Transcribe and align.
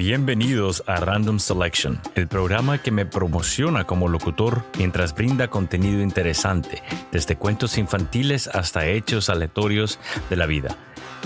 Bienvenidos 0.00 0.82
a 0.86 0.96
Random 0.96 1.38
Selection, 1.38 2.00
el 2.14 2.26
programa 2.26 2.82
que 2.82 2.90
me 2.90 3.04
promociona 3.04 3.84
como 3.84 4.08
locutor 4.08 4.64
mientras 4.78 5.14
brinda 5.14 5.48
contenido 5.48 6.00
interesante, 6.00 6.82
desde 7.12 7.36
cuentos 7.36 7.76
infantiles 7.76 8.48
hasta 8.48 8.86
hechos 8.86 9.28
aleatorios 9.28 9.98
de 10.30 10.36
la 10.36 10.46
vida. 10.46 10.74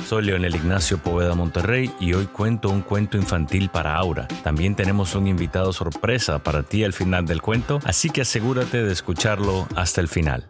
Soy 0.09 0.25
Leonel 0.25 0.57
Ignacio 0.57 0.99
Poveda 0.99 1.37
Monterrey 1.37 1.89
y 2.01 2.15
hoy 2.15 2.27
cuento 2.27 2.69
un 2.69 2.83
cuento 2.83 3.17
infantil 3.17 3.69
para 3.69 3.95
Aura. 3.95 4.27
También 4.43 4.75
tenemos 4.75 5.15
un 5.15 5.29
invitado 5.29 5.73
sorpresa 5.73 6.41
para 6.41 6.65
ti 6.65 6.83
al 6.83 6.93
final 6.93 7.27
del 7.27 7.43
cuento, 7.43 7.79
así 7.85 8.11
que 8.11 8.23
asegúrate 8.23 8.83
de 8.83 8.93
escucharlo 8.93 9.69
hasta 9.77 10.01
el 10.01 10.09
final. 10.09 10.49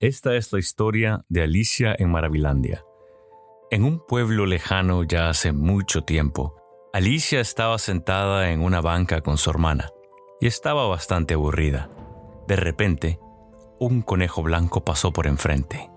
Esta 0.00 0.36
es 0.36 0.50
la 0.54 0.58
historia 0.58 1.26
de 1.28 1.42
Alicia 1.42 1.94
en 1.98 2.10
Maravilandia. 2.10 2.82
En 3.70 3.84
un 3.84 3.98
pueblo 3.98 4.46
lejano 4.46 5.02
ya 5.02 5.28
hace 5.28 5.52
mucho 5.52 6.02
tiempo, 6.02 6.56
Alicia 6.94 7.38
estaba 7.38 7.76
sentada 7.76 8.50
en 8.50 8.62
una 8.62 8.80
banca 8.80 9.20
con 9.20 9.36
su 9.36 9.50
hermana 9.50 9.90
y 10.40 10.46
estaba 10.46 10.86
bastante 10.86 11.34
aburrida. 11.34 11.90
De 12.46 12.56
repente, 12.56 13.18
un 13.78 14.00
conejo 14.00 14.42
blanco 14.42 14.84
pasó 14.84 15.12
por 15.12 15.26
enfrente. 15.26 15.90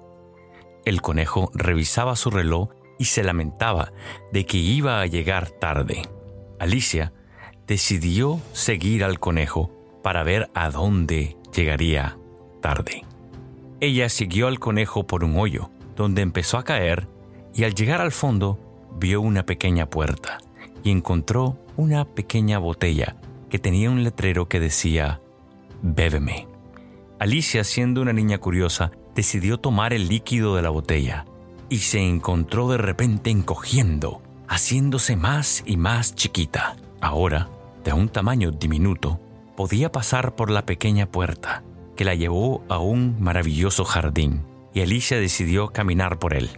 El 0.83 1.01
conejo 1.01 1.49
revisaba 1.53 2.17
su 2.17 2.29
reloj 2.29 2.71
y 2.99 3.05
se 3.05 3.23
lamentaba 3.23 3.93
de 4.33 4.45
que 4.45 4.57
iba 4.57 4.99
a 4.99 5.05
llegar 5.05 5.49
tarde. 5.49 6.01
Alicia 6.59 7.13
decidió 7.67 8.41
seguir 8.51 9.05
al 9.05 9.17
conejo 9.17 9.71
para 10.03 10.23
ver 10.23 10.51
a 10.53 10.71
dónde 10.71 11.37
llegaría 11.55 12.17
tarde. 12.61 13.05
Ella 13.79 14.09
siguió 14.09 14.49
al 14.49 14.59
conejo 14.59 15.07
por 15.07 15.23
un 15.23 15.39
hoyo, 15.39 15.71
donde 15.95 16.21
empezó 16.21 16.57
a 16.57 16.65
caer 16.65 17.07
y 17.53 17.63
al 17.63 17.75
llegar 17.75 18.01
al 18.01 18.11
fondo 18.11 18.59
vio 18.99 19.21
una 19.21 19.45
pequeña 19.45 19.89
puerta 19.89 20.39
y 20.83 20.91
encontró 20.91 21.57
una 21.77 22.05
pequeña 22.05 22.59
botella 22.59 23.15
que 23.49 23.59
tenía 23.59 23.89
un 23.89 24.03
letrero 24.03 24.47
que 24.47 24.59
decía, 24.59 25.21
Bébeme. 25.81 26.47
Alicia, 27.19 27.63
siendo 27.63 28.01
una 28.01 28.13
niña 28.13 28.37
curiosa, 28.39 28.91
decidió 29.15 29.59
tomar 29.59 29.93
el 29.93 30.07
líquido 30.07 30.55
de 30.55 30.61
la 30.61 30.69
botella 30.69 31.25
y 31.69 31.79
se 31.79 31.99
encontró 31.99 32.69
de 32.69 32.77
repente 32.77 33.29
encogiendo, 33.29 34.21
haciéndose 34.47 35.15
más 35.15 35.63
y 35.65 35.77
más 35.77 36.15
chiquita. 36.15 36.75
Ahora, 36.99 37.49
de 37.83 37.93
un 37.93 38.09
tamaño 38.09 38.51
diminuto, 38.51 39.19
podía 39.55 39.91
pasar 39.91 40.35
por 40.35 40.49
la 40.49 40.65
pequeña 40.65 41.05
puerta 41.05 41.63
que 41.95 42.05
la 42.05 42.15
llevó 42.15 42.63
a 42.69 42.79
un 42.79 43.21
maravilloso 43.21 43.85
jardín 43.85 44.43
y 44.73 44.81
Alicia 44.81 45.19
decidió 45.19 45.67
caminar 45.67 46.19
por 46.19 46.33
él. 46.33 46.49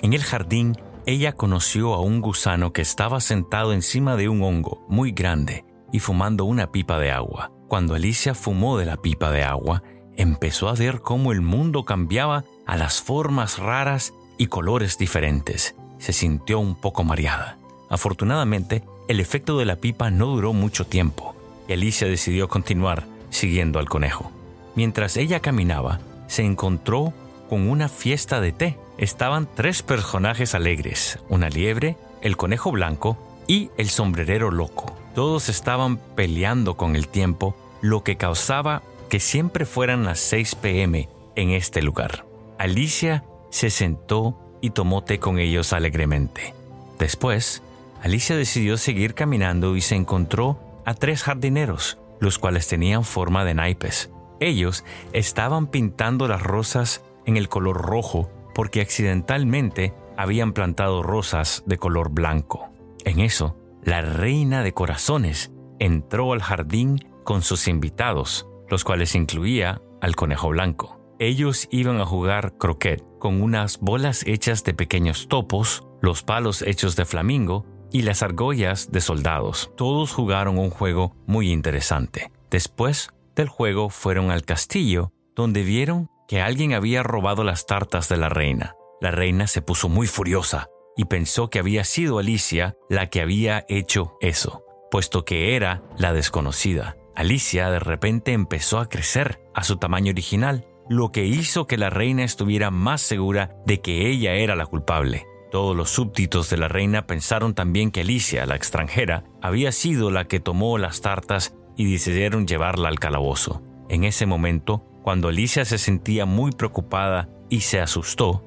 En 0.00 0.12
el 0.12 0.22
jardín, 0.22 0.76
ella 1.06 1.32
conoció 1.32 1.94
a 1.94 2.00
un 2.00 2.20
gusano 2.20 2.72
que 2.72 2.82
estaba 2.82 3.20
sentado 3.20 3.72
encima 3.72 4.14
de 4.16 4.28
un 4.28 4.42
hongo 4.42 4.84
muy 4.88 5.10
grande 5.10 5.64
y 5.92 5.98
fumando 5.98 6.44
una 6.44 6.70
pipa 6.70 6.98
de 6.98 7.10
agua. 7.10 7.50
Cuando 7.66 7.94
Alicia 7.94 8.34
fumó 8.34 8.78
de 8.78 8.86
la 8.86 8.96
pipa 8.98 9.30
de 9.32 9.42
agua, 9.42 9.82
empezó 10.16 10.68
a 10.68 10.74
ver 10.74 11.00
cómo 11.00 11.32
el 11.32 11.40
mundo 11.40 11.84
cambiaba 11.84 12.44
a 12.66 12.76
las 12.76 13.02
formas 13.02 13.58
raras 13.58 14.14
y 14.36 14.46
colores 14.46 14.98
diferentes. 14.98 15.74
Se 15.98 16.12
sintió 16.12 16.60
un 16.60 16.76
poco 16.76 17.02
mareada. 17.02 17.58
Afortunadamente, 17.90 18.84
el 19.08 19.18
efecto 19.18 19.58
de 19.58 19.64
la 19.64 19.76
pipa 19.76 20.10
no 20.10 20.26
duró 20.26 20.52
mucho 20.52 20.86
tiempo 20.86 21.34
y 21.66 21.72
Alicia 21.72 22.06
decidió 22.06 22.48
continuar 22.48 23.04
siguiendo 23.30 23.78
al 23.78 23.88
conejo. 23.88 24.30
Mientras 24.76 25.16
ella 25.16 25.40
caminaba, 25.40 25.98
se 26.28 26.44
encontró 26.44 27.12
con 27.48 27.68
una 27.68 27.88
fiesta 27.88 28.40
de 28.40 28.52
té 28.52 28.78
estaban 28.98 29.48
tres 29.54 29.82
personajes 29.82 30.54
alegres, 30.54 31.18
una 31.28 31.48
liebre, 31.48 31.96
el 32.20 32.36
conejo 32.36 32.70
blanco 32.72 33.16
y 33.46 33.70
el 33.78 33.88
sombrerero 33.88 34.50
loco. 34.50 34.94
Todos 35.14 35.48
estaban 35.48 35.96
peleando 36.14 36.76
con 36.76 36.96
el 36.96 37.08
tiempo, 37.08 37.56
lo 37.80 38.02
que 38.02 38.16
causaba 38.16 38.82
que 39.08 39.20
siempre 39.20 39.64
fueran 39.64 40.04
las 40.04 40.20
6 40.20 40.56
pm 40.56 41.08
en 41.36 41.50
este 41.50 41.80
lugar. 41.80 42.26
Alicia 42.58 43.24
se 43.50 43.70
sentó 43.70 44.36
y 44.60 44.70
tomó 44.70 45.04
té 45.04 45.18
con 45.18 45.38
ellos 45.38 45.72
alegremente. 45.72 46.54
Después, 46.98 47.62
Alicia 48.02 48.36
decidió 48.36 48.76
seguir 48.76 49.14
caminando 49.14 49.76
y 49.76 49.80
se 49.80 49.94
encontró 49.94 50.58
a 50.84 50.94
tres 50.94 51.22
jardineros, 51.22 51.98
los 52.20 52.38
cuales 52.38 52.66
tenían 52.66 53.04
forma 53.04 53.44
de 53.44 53.54
naipes. 53.54 54.10
Ellos 54.40 54.84
estaban 55.12 55.68
pintando 55.68 56.28
las 56.28 56.42
rosas 56.42 57.02
en 57.26 57.36
el 57.36 57.48
color 57.48 57.76
rojo 57.76 58.30
porque 58.58 58.80
accidentalmente 58.80 59.94
habían 60.16 60.52
plantado 60.52 61.04
rosas 61.04 61.62
de 61.66 61.78
color 61.78 62.10
blanco. 62.10 62.70
En 63.04 63.20
eso, 63.20 63.56
la 63.84 64.02
reina 64.02 64.64
de 64.64 64.72
corazones 64.72 65.52
entró 65.78 66.32
al 66.32 66.42
jardín 66.42 66.98
con 67.22 67.42
sus 67.42 67.68
invitados, 67.68 68.48
los 68.68 68.82
cuales 68.82 69.14
incluía 69.14 69.80
al 70.00 70.16
conejo 70.16 70.48
blanco. 70.48 71.00
Ellos 71.20 71.68
iban 71.70 72.00
a 72.00 72.04
jugar 72.04 72.58
croquet 72.58 73.04
con 73.20 73.42
unas 73.42 73.78
bolas 73.78 74.24
hechas 74.26 74.64
de 74.64 74.74
pequeños 74.74 75.28
topos, 75.28 75.86
los 76.02 76.24
palos 76.24 76.62
hechos 76.62 76.96
de 76.96 77.04
flamingo 77.04 77.64
y 77.92 78.02
las 78.02 78.24
argollas 78.24 78.90
de 78.90 79.00
soldados. 79.00 79.70
Todos 79.76 80.12
jugaron 80.12 80.58
un 80.58 80.70
juego 80.70 81.14
muy 81.28 81.52
interesante. 81.52 82.32
Después 82.50 83.10
del 83.36 83.48
juego 83.48 83.88
fueron 83.88 84.32
al 84.32 84.42
castillo, 84.42 85.12
donde 85.36 85.62
vieron 85.62 86.10
que 86.28 86.42
alguien 86.42 86.74
había 86.74 87.02
robado 87.02 87.42
las 87.42 87.66
tartas 87.66 88.08
de 88.08 88.18
la 88.18 88.28
reina. 88.28 88.76
La 89.00 89.10
reina 89.10 89.46
se 89.46 89.62
puso 89.62 89.88
muy 89.88 90.06
furiosa 90.06 90.68
y 90.94 91.06
pensó 91.06 91.48
que 91.48 91.58
había 91.58 91.84
sido 91.84 92.18
Alicia 92.18 92.76
la 92.90 93.08
que 93.08 93.22
había 93.22 93.64
hecho 93.68 94.16
eso, 94.20 94.64
puesto 94.90 95.24
que 95.24 95.56
era 95.56 95.82
la 95.96 96.12
desconocida. 96.12 96.96
Alicia 97.16 97.70
de 97.70 97.80
repente 97.80 98.32
empezó 98.32 98.78
a 98.78 98.88
crecer 98.88 99.40
a 99.54 99.64
su 99.64 99.78
tamaño 99.78 100.12
original, 100.12 100.66
lo 100.88 101.12
que 101.12 101.24
hizo 101.24 101.66
que 101.66 101.78
la 101.78 101.90
reina 101.90 102.24
estuviera 102.24 102.70
más 102.70 103.00
segura 103.00 103.56
de 103.66 103.80
que 103.80 104.08
ella 104.10 104.34
era 104.34 104.54
la 104.54 104.66
culpable. 104.66 105.26
Todos 105.50 105.74
los 105.74 105.88
súbditos 105.90 106.50
de 106.50 106.58
la 106.58 106.68
reina 106.68 107.06
pensaron 107.06 107.54
también 107.54 107.90
que 107.90 108.02
Alicia, 108.02 108.44
la 108.44 108.54
extranjera, 108.54 109.24
había 109.40 109.72
sido 109.72 110.10
la 110.10 110.26
que 110.26 110.40
tomó 110.40 110.76
las 110.76 111.00
tartas 111.00 111.54
y 111.76 111.90
decidieron 111.90 112.46
llevarla 112.46 112.88
al 112.88 112.98
calabozo. 112.98 113.62
En 113.88 114.04
ese 114.04 114.26
momento, 114.26 114.84
cuando 115.02 115.28
Alicia 115.28 115.64
se 115.64 115.78
sentía 115.78 116.26
muy 116.26 116.52
preocupada 116.52 117.28
y 117.48 117.60
se 117.60 117.80
asustó, 117.80 118.44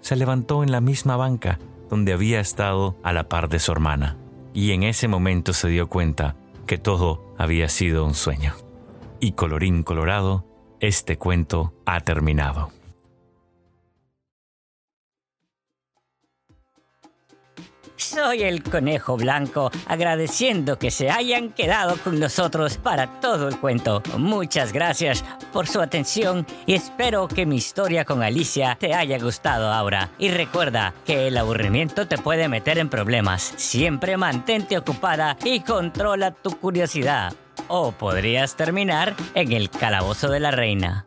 se 0.00 0.16
levantó 0.16 0.62
en 0.62 0.72
la 0.72 0.80
misma 0.80 1.16
banca 1.16 1.58
donde 1.88 2.12
había 2.12 2.40
estado 2.40 2.96
a 3.02 3.12
la 3.12 3.28
par 3.28 3.48
de 3.48 3.58
su 3.58 3.70
hermana, 3.70 4.16
y 4.54 4.72
en 4.72 4.82
ese 4.82 5.08
momento 5.08 5.52
se 5.52 5.68
dio 5.68 5.88
cuenta 5.88 6.36
que 6.66 6.78
todo 6.78 7.34
había 7.36 7.68
sido 7.68 8.04
un 8.04 8.14
sueño. 8.14 8.54
Y 9.20 9.32
colorín 9.32 9.82
colorado, 9.82 10.46
este 10.80 11.18
cuento 11.18 11.74
ha 11.84 12.00
terminado. 12.00 12.70
Soy 18.02 18.42
el 18.42 18.64
conejo 18.64 19.16
blanco, 19.16 19.70
agradeciendo 19.86 20.76
que 20.76 20.90
se 20.90 21.08
hayan 21.08 21.50
quedado 21.50 21.96
con 21.98 22.18
nosotros 22.18 22.76
para 22.76 23.20
todo 23.20 23.48
el 23.48 23.58
cuento. 23.58 24.02
Muchas 24.18 24.72
gracias 24.72 25.24
por 25.52 25.68
su 25.68 25.80
atención 25.80 26.44
y 26.66 26.74
espero 26.74 27.28
que 27.28 27.46
mi 27.46 27.56
historia 27.56 28.04
con 28.04 28.22
Alicia 28.22 28.76
te 28.78 28.92
haya 28.92 29.18
gustado 29.18 29.72
ahora. 29.72 30.10
Y 30.18 30.30
recuerda 30.30 30.92
que 31.06 31.28
el 31.28 31.38
aburrimiento 31.38 32.08
te 32.08 32.18
puede 32.18 32.48
meter 32.48 32.78
en 32.78 32.90
problemas. 32.90 33.54
Siempre 33.56 34.16
mantente 34.16 34.76
ocupada 34.76 35.36
y 35.44 35.60
controla 35.60 36.32
tu 36.32 36.58
curiosidad. 36.58 37.32
O 37.68 37.92
podrías 37.92 38.56
terminar 38.56 39.14
en 39.34 39.52
el 39.52 39.70
calabozo 39.70 40.28
de 40.28 40.40
la 40.40 40.50
reina. 40.50 41.04